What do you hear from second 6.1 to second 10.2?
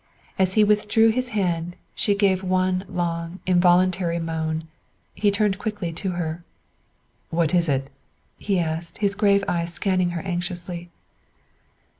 her. "What is it?" he asked, his grave eyes scanning